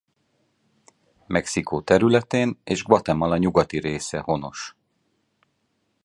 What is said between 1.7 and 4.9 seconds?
területén és Guatemala nyugati része honos.